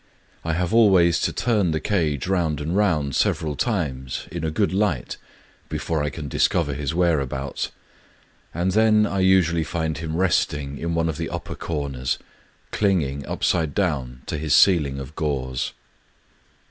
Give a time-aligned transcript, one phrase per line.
[0.43, 4.73] I have always to turn the cage round and round, several times, in a good
[4.73, 5.17] light,
[5.69, 7.69] before I can discover his whereabouts;
[8.51, 12.17] and then I usually find him resting in one of the upper corners,—
[12.71, 15.71] clinging, upside down, to his ceil ing of gauze.